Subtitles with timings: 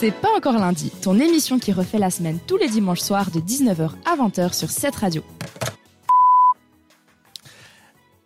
[0.00, 3.40] C'est pas encore lundi, ton émission qui refait la semaine tous les dimanches soirs de
[3.40, 5.24] 19h à 20h sur cette radio.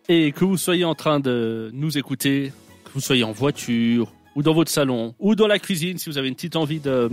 [0.07, 2.53] Et que vous soyez en train de nous écouter,
[2.85, 6.19] que vous soyez en voiture, ou dans votre salon, ou dans la cuisine, si vous
[6.19, 7.09] avez une petite envie de,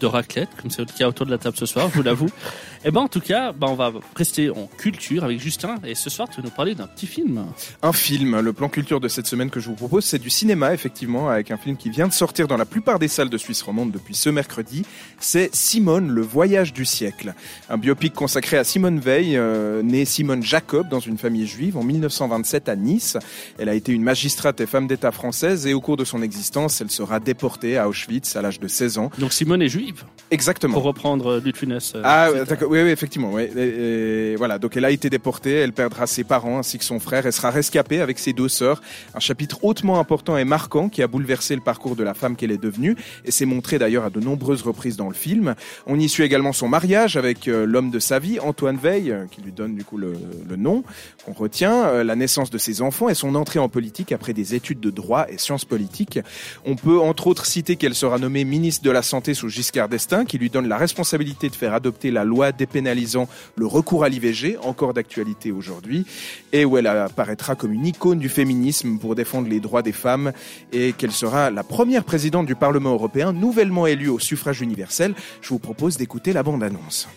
[0.00, 2.30] de raclette, comme c'est le cas autour de la table ce soir, je vous l'avoue.
[2.84, 5.76] Et ben en tout cas, ben, on va rester en culture avec Justin.
[5.86, 7.44] Et ce soir, tu vas nous parler d'un petit film.
[7.80, 8.40] Un film.
[8.40, 11.52] Le plan culture de cette semaine que je vous propose, c'est du cinéma, effectivement, avec
[11.52, 14.16] un film qui vient de sortir dans la plupart des salles de Suisse romande depuis
[14.16, 14.84] ce mercredi.
[15.20, 17.34] C'est Simone, le voyage du siècle.
[17.70, 21.84] Un biopic consacré à Simone Veil, euh, née Simone Jacob dans une famille juive en
[21.84, 23.16] 1927 à Nice.
[23.60, 26.80] Elle a été une magistrate et femme d'État française et au cours de son existence,
[26.80, 29.10] elle sera déportée à Auschwitz à l'âge de 16 ans.
[29.18, 30.74] Donc Simone est juive Exactement.
[30.74, 31.92] Pour reprendre du Funès.
[31.94, 32.71] euh, Ah, d'accord.
[32.72, 33.32] Oui, oui, effectivement.
[33.34, 33.42] Oui.
[33.54, 34.58] Et- voilà.
[34.58, 35.56] Donc, elle a été déportée.
[35.56, 37.26] Elle perdra ses parents ainsi que son frère.
[37.26, 38.80] Elle sera rescapée avec ses deux sœurs.
[39.14, 42.50] Un chapitre hautement important et marquant qui a bouleversé le parcours de la femme qu'elle
[42.50, 42.96] est devenue.
[43.26, 45.54] Et c'est montré d'ailleurs à de nombreuses reprises dans le film.
[45.86, 49.26] On y suit également son mariage avec euh, l'homme de sa vie, Antoine Veil, euh,
[49.30, 50.14] qui lui donne du coup le,
[50.48, 50.82] le nom
[51.26, 54.54] qu'on retient, euh, la naissance de ses enfants et son entrée en politique après des
[54.54, 56.20] études de droit et sciences politiques.
[56.64, 60.24] On peut entre autres citer qu'elle sera nommée ministre de la Santé sous Giscard d'Estaing,
[60.24, 64.56] qui lui donne la responsabilité de faire adopter la loi dépénalisant le recours à l'IVG,
[64.62, 66.06] encore d'actualité aujourd'hui,
[66.52, 70.32] et où elle apparaîtra comme une icône du féminisme pour défendre les droits des femmes,
[70.70, 75.14] et qu'elle sera la première présidente du Parlement européen nouvellement élue au suffrage universel.
[75.40, 77.08] Je vous propose d'écouter la bande-annonce.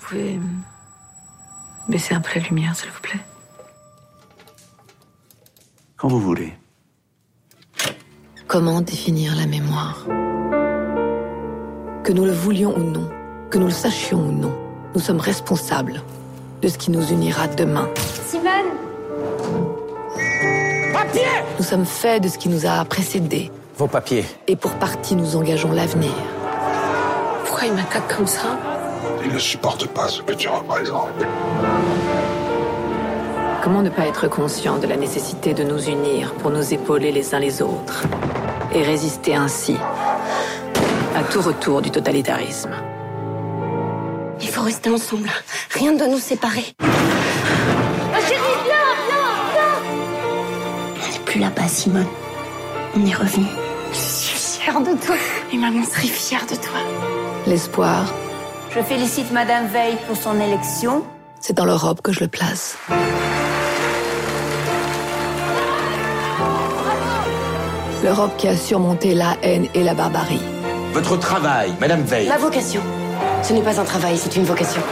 [0.00, 0.40] Vous pouvez
[1.88, 3.20] baisser un peu la lumière, s'il vous plaît?
[5.96, 6.52] Quand vous voulez.
[8.48, 10.04] Comment définir la mémoire?
[12.10, 13.08] Que nous le voulions ou non,
[13.50, 14.52] que nous le sachions ou non,
[14.96, 16.02] nous sommes responsables
[16.60, 17.88] de ce qui nous unira demain.
[18.26, 18.50] Simone
[21.56, 24.24] Nous sommes faits de ce qui nous a précédés Vos papiers.
[24.48, 26.10] et pour partie nous engageons l'avenir.
[27.44, 28.58] Pourquoi il m'attaque comme ça?
[29.24, 31.10] Il ne supporte pas ce que tu représentes.
[33.62, 37.36] Comment ne pas être conscient de la nécessité de nous unir pour nous épauler les
[37.36, 38.02] uns les autres
[38.74, 39.76] et résister ainsi
[41.20, 42.70] à tout retour du totalitarisme
[44.40, 45.28] Il faut rester ensemble.
[45.74, 46.64] Rien ne doit nous séparer.
[46.80, 49.82] Ma chérie, viens, viens, viens
[50.96, 52.06] On n'est plus là-bas, Simone.
[52.96, 53.44] On est revenu.
[53.92, 55.16] Je suis fière de toi.
[55.52, 56.80] Et maman serait fière de toi.
[57.46, 58.06] L'espoir,
[58.74, 61.04] Je félicite Madame Veil pour son élection.
[61.40, 62.78] c'est dans l'Europe que je le place.
[68.02, 70.40] L'Europe qui a surmonté la haine et la barbarie.
[70.92, 72.28] Votre travail, Madame Veil.
[72.28, 72.82] Ma vocation.
[73.42, 74.82] Ce n'est pas un travail, c'est une vocation.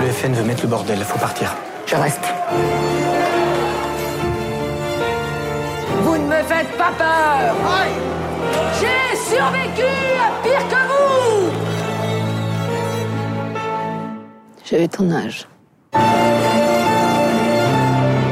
[0.00, 1.54] Le FN veut mettre le bordel, faut partir.
[1.84, 2.22] Je reste.
[6.02, 7.56] Vous ne me faites pas peur.
[8.80, 11.50] J'ai survécu à pire que vous.
[14.64, 15.48] J'avais ton âge.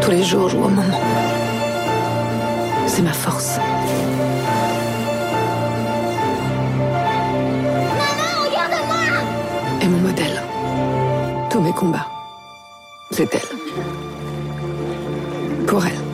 [0.01, 1.01] Tous les jours, je vois maman.
[2.87, 3.59] C'est ma force.
[11.77, 12.09] Combats.
[13.11, 13.57] C'est elle.
[15.67, 16.06] Pour elle.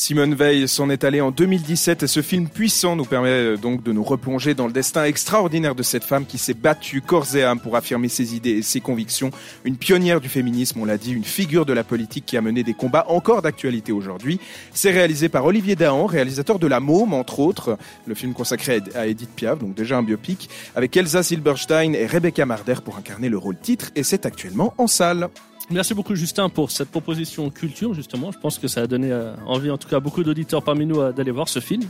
[0.00, 3.82] Simone Veil s'en est allée en 2017 et ce film puissant nous permet euh, donc
[3.82, 7.44] de nous replonger dans le destin extraordinaire de cette femme qui s'est battue corps et
[7.44, 9.30] âme pour affirmer ses idées et ses convictions.
[9.64, 12.62] Une pionnière du féminisme, on l'a dit, une figure de la politique qui a mené
[12.62, 14.40] des combats encore d'actualité aujourd'hui.
[14.72, 19.06] C'est réalisé par Olivier Dahan, réalisateur de La Môme, entre autres, le film consacré à
[19.06, 23.36] Edith Piaf, donc déjà un biopic, avec Elsa Silberstein et Rebecca Marder pour incarner le
[23.36, 25.28] rôle titre et c'est actuellement en salle.
[25.70, 28.32] Merci beaucoup Justin pour cette proposition culture justement.
[28.32, 30.84] Je pense que ça a donné euh, envie en tout cas à beaucoup d'auditeurs parmi
[30.84, 31.82] nous euh, d'aller voir ce film.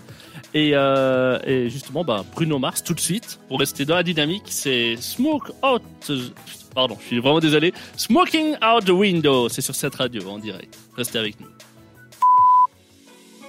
[0.52, 4.44] Et, euh, et justement bah, Bruno Mars tout de suite pour rester dans la dynamique,
[4.46, 6.12] c'est Smoke Out.
[6.74, 7.72] Pardon, je suis vraiment désolé.
[7.96, 10.78] Smoking Out the Window, c'est sur cette radio en direct.
[10.96, 11.48] Restez avec nous.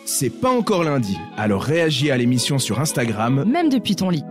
[0.05, 4.23] C'est pas encore lundi, alors réagis à l'émission sur Instagram Même depuis ton lit.